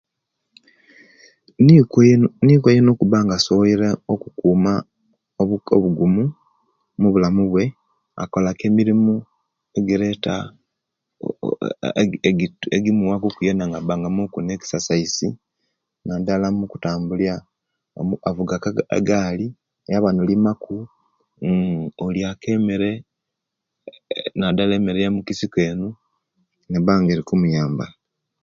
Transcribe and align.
Nikwo 2.45 2.69
eino 2.73 2.89
okuba 2.93 3.17
nga 3.23 3.35
asobwoire 3.37 3.89
okukuma 4.13 4.73
obuka 5.41 5.71
obugumu 5.77 6.23
mubulamu 6.99 7.43
bwe 7.51 7.63
akola 8.23 8.49
ku 8.57 8.63
emirimu 8.69 9.13
egireta 9.77 10.35
egimuwa 12.75 13.15
muku 13.23 13.39
yena 13.47 13.63
nga 13.67 13.79
abaku 13.81 14.37
ne 14.41 14.53
exercise 14.57 15.27
nadala 16.05 16.45
mukutambulya 16.59 17.33
avuga 18.29 18.55
ku 18.63 18.67
egali, 18.97 19.47
ayaba 19.85 20.09
nalimaku, 20.13 20.75
olya 22.05 22.29
ku 22.41 22.45
emere 22.55 22.91
nadala 24.39 24.73
emere 24.79 24.99
eyamukisiko 25.01 25.57
enu 25.69 25.87
neba 26.69 26.93
nga 26.99 27.11
erikumuyamba 27.13 27.85